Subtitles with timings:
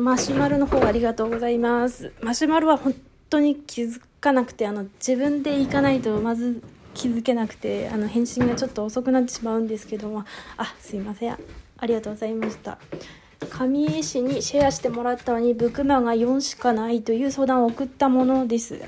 [0.00, 2.12] マシュマロの方ありがとうございます。
[2.22, 2.94] マシュマロは本
[3.28, 6.62] 当に気づかなくてあの自分で行かないとまず
[6.94, 10.24] 気づけなくてあの返信がちょっと遅くなってしまうんですけども。
[10.56, 11.36] あすいません。
[11.78, 12.78] ありがとうございました。
[13.50, 18.80] 上江市にシェアしてもらったのにブクマが4しかないという相談を送ったものです。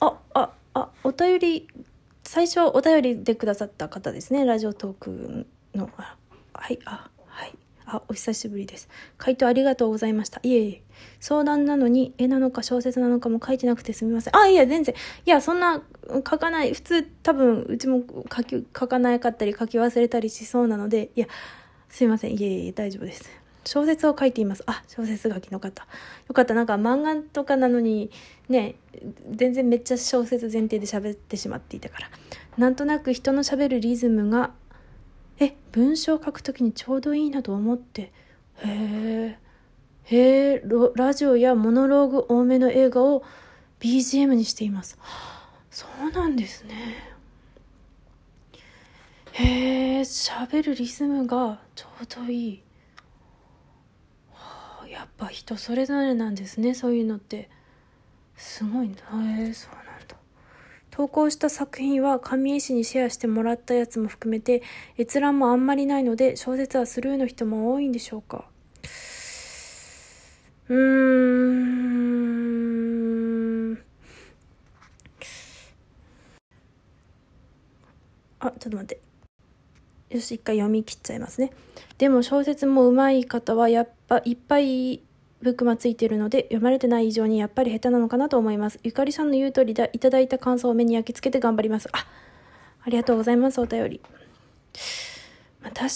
[0.00, 1.68] あああお便り
[2.22, 4.44] 最初お便りでくださった方ですね。
[4.44, 5.90] ラジオトークの。
[6.54, 7.61] はいあはい。
[7.86, 8.88] あお久しぶりです。
[9.18, 10.40] 回答ありがとうございました。
[10.42, 10.82] いえいえ。
[11.20, 14.36] 相談なのに絵なのか小説なのかも書いてなくてすみません。
[14.36, 14.94] あいや全然。
[15.26, 16.72] いやそんな書かない。
[16.72, 18.02] 普通多分うちも
[18.34, 21.26] 書き書かなかったり書き忘れたりしそうなのでいや
[21.88, 22.32] すいません。
[22.32, 23.28] いえいえ大丈夫です。
[23.64, 24.64] 小説を書いています。
[24.66, 25.86] あ小説書きの方。
[26.28, 26.54] よかった。
[26.54, 28.10] なんか漫画とかなのに
[28.48, 28.74] ね
[29.30, 32.10] 全然めっちゃ小説前提で喋ってしまっていたから。
[32.58, 34.50] なんとなく人の喋るリズムが
[35.42, 38.12] え文章を書くときにちょうどいいなと思って。
[38.58, 39.38] へえ
[40.04, 40.62] へえ
[40.94, 43.24] ラジオやモノローグ多めの映画を
[43.80, 44.98] BGM にしています。
[45.70, 46.74] そうなんですね。
[49.32, 52.62] へえ喋るリズムがちょうどいい。
[54.90, 57.48] やっぱ人それぞれなんですねそういうのって。
[58.36, 58.94] すごいな。
[59.38, 59.91] へえそうなんだ。
[60.92, 64.62] 投稿した作品は上江市にシェアしてもらったやつも含めて
[64.98, 68.44] 閲覧もあんまりないので小説はスルーの人も多いんでしょうか。
[70.68, 70.78] うー
[73.70, 73.78] ん。
[78.40, 79.00] あちょっと待って。
[80.10, 81.52] よし、一回読み切っちゃいますね。
[81.96, 85.00] でも小説も上手い方はやっぱいっぱい
[85.42, 88.78] ブックマついてるので読まれてない以上にやっぱり下手なのかなと思います。
[88.82, 91.88] ゆかりさんの言う通りだ、いただいた感想を目に焼き付けて頑張ります。
[91.92, 92.06] あ、
[92.84, 94.00] ありがとうございます、お便り。
[95.60, 95.90] まあ、確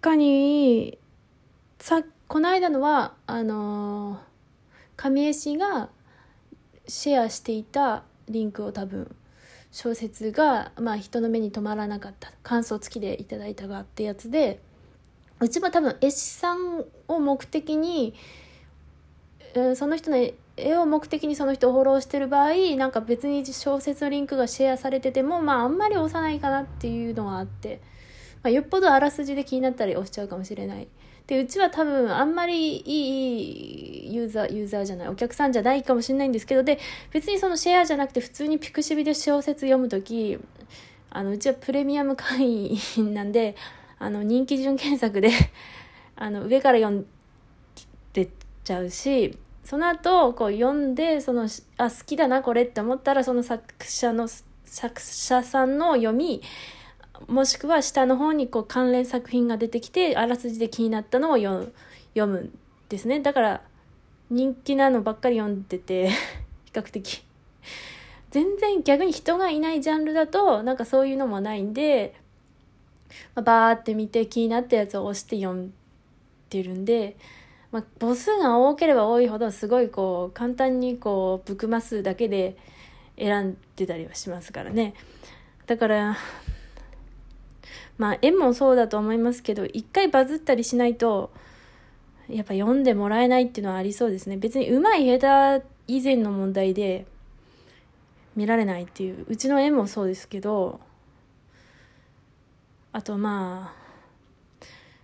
[0.00, 0.98] かに、
[1.78, 5.90] さ、この間のは、あのー、上江氏が
[6.88, 9.14] シェアしていたリンクを多分
[9.70, 14.60] 小説が、まあ、人の目に留まらなかった感想付きでいただいたがってやつで
[15.40, 18.14] うちは多分絵師さんを目的に、
[19.74, 20.16] その人の
[20.56, 27.80] 絵を目的にその人をフォローしてる場合なんか別に小説のリンクがシェアされててもまああんまり押さないかなっていうのはあって、
[28.42, 30.88] まあ、よっぽどあらすじで気になったり押しちゃうかもしれない。
[31.28, 36.78] でうちは多分あんまりいいユーザーユーザーじゃないお客さんじゃないかもしれないんですけどで
[37.12, 40.38] 別にそのシェアじゃなくて普通にピクシブで小説読む時
[41.10, 43.56] あのうちはプレミアム会員なんで
[43.98, 45.30] あの人気順検索で
[46.16, 47.04] あの上から読ん
[48.14, 48.30] で
[48.68, 51.48] ちゃうしその後こう読んでその
[51.78, 54.28] あ好きだなこれって思ったらその作者の
[54.64, 56.42] 作者さんの読み
[57.26, 61.72] もしくは下の方にこう関連作品が出てきてあらすじで気になったのを読
[62.14, 62.58] むん
[62.88, 63.20] ですね。
[63.20, 63.60] だから
[64.30, 66.10] 人気なのばっかり読んでて
[66.66, 67.24] 比較的。
[68.30, 72.14] 全然逆に人がいないジャンルだとなんかそういうのもないんで、
[73.34, 75.72] ま、バーって見て気になったやつを押して読ん
[76.50, 77.16] でるんで、
[77.70, 82.56] まあ、母数が多ければ多いほどすごいこう簡単にこうブクマ数だけで
[83.18, 84.94] 選んでたりはしますからね。
[85.66, 86.16] だから
[87.98, 91.30] まあ絵もそうだと思いますけど一回バズったりしないと
[92.28, 94.36] やっぱ読んでもらえないっていうのはありそうですね。
[94.36, 97.06] 別に上手い下手以前の問題で
[98.36, 100.80] 見られないっていううちの絵もそうですけど
[102.92, 103.77] あとまあ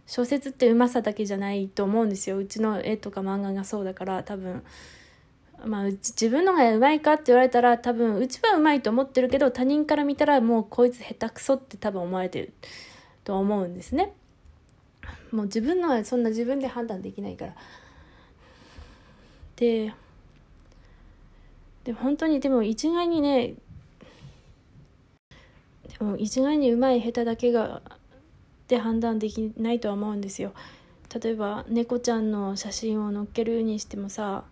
[0.07, 4.63] 小説ってうまさだけじゃないと思うんですようちの絵とか漫画がそうだから多分
[5.67, 12.53] まあ、うち自分のがうまいかって言われたら多分うちはうまいと思ってるけど他人から見たらもうこいつ下手くそって多分思われてる
[13.23, 14.13] と思うんですね。
[15.33, 17.55] もう自分のはそんな自分で判断できないから。
[19.57, 19.93] で、
[21.85, 23.55] でも本当にでも一概にね、
[25.99, 27.83] でも一概にうまい下手だけが
[28.69, 30.53] で判断できないとは思うんですよ。
[31.23, 34.45] 例えば猫ちゃんの写真を載っけるにしてもさ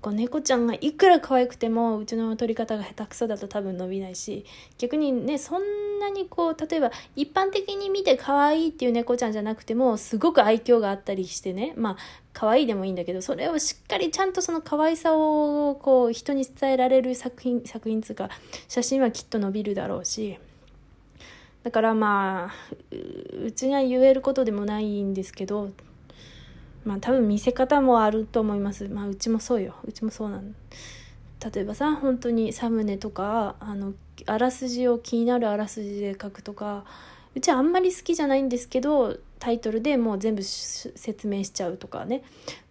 [0.00, 4.46] こう猫ちゃんがいくら可愛くてもうちの撮り方が下手くそだと多分伸びないし
[4.78, 11.96] 逆にねそんなにこう例えば一般的に見て可愛いっていう猫ちゃんじゃなくてもすごく愛嬌があったりしてねまあ
[12.32, 18.30] 可愛いでもいいんだけどそれをしっかりちゃんとその可愛さをこう人に伝えられる作品作品つうか
[18.68, 20.38] 写真はきっと伸びるだろうし
[21.62, 22.54] だからまあ
[23.44, 25.70] うちが言えることでもないんですけど
[26.84, 28.88] まあ多分見せ方もあると思います。
[28.88, 29.74] まあうちもそうよ。
[29.84, 30.54] うちもそうなん。
[31.54, 33.94] 例えばさ本当にサムネとかあの
[34.26, 36.84] あらすじを気になるあらすじで書くとか
[37.34, 42.22] うちはあんまり好きじゃないんですけどタイトルでもう全部説明しちゃうとかね。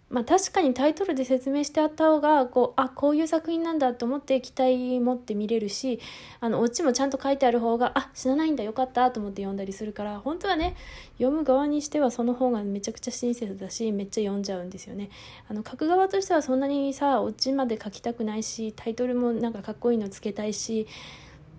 [0.09, 5.99] まあ確かにタイトルで説明してあった方がこうあこういう作品なんだと思って期待持って見れるし
[6.39, 10.75] あのオチもちゃんと書いてある方があ死なないんだよかったと思って読んだりするから本当はね
[11.19, 15.09] 読む側にしてはその方がめちゃくちゃ親切だしめっちゃ読んじゃうんですよね。
[15.47, 20.87] あの書く側としてはそんなにさオチまで書きたくないしタイトルもなんかかっこいいのつけたいし、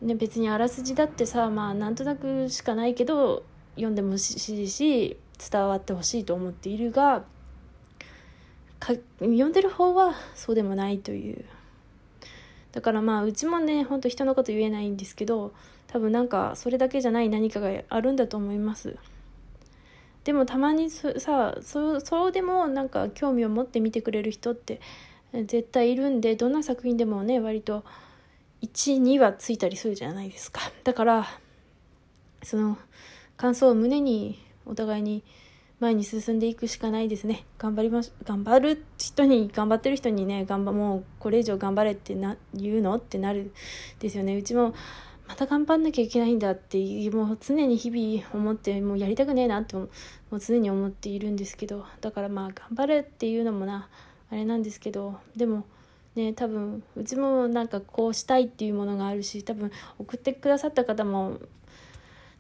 [0.03, 3.45] ね、別にあらすじだってさまあなんとなくしかないけど
[3.77, 5.17] 読んでもほしいし
[5.51, 7.25] 伝わってほしいと思っているが
[9.21, 11.45] 読んでる方はそうでもないという。
[12.73, 15.53] だからまあうちもねほんと人のこと言えないんですけど
[15.89, 18.97] 多分なんかそれだけじゃない何かがあるんだと思います。
[20.25, 24.81] でもたまにさそそうでもなんか興味を持って見てくれる人って
[25.33, 27.85] 絶対いるんでどんな作品でもね割と
[28.63, 30.61] 12はついたりするじゃないですか。
[30.85, 31.27] だから
[32.43, 32.79] その
[33.37, 35.25] 感想を胸にお互いに
[35.81, 37.47] 前に進んでいくしかないですね。
[37.57, 43.53] 頑張りまし、頑張る人に、頑張ってる人にね、頑張、もうこれ以上頑張れってな、言うのってなる
[43.99, 44.37] ですよね。
[44.37, 44.75] うちも、
[45.27, 46.77] また頑張んなきゃいけないんだって
[47.11, 49.89] もう常に日々思って、もうやりたくねえなっても
[50.33, 53.89] う常に思っているんですけど、だからまあ頑張れっていうのもな、
[54.31, 55.65] あれなんですけど、でも、
[56.15, 61.39] ね、多分うちもなんかこうしたいっていうものがあるし多分送ってくださった方も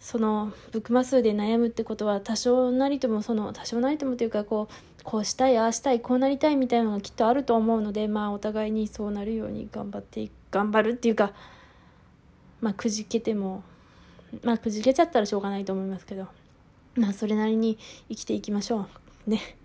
[0.00, 11.32] そのブックマ数で悩むってことは多少なりともその多少なりともというかこうこうしたいああしたいこうなりたいみたいなのがきっとあると思うのでまあお互いにそうなるように頑張って頑張るっていうか
[12.61, 13.62] まあくじけても
[14.43, 16.26] まあくじけちゃったらしょうがないと思いますけど
[16.96, 18.87] まあそれなりに生きていきましょ
[19.26, 19.60] うね。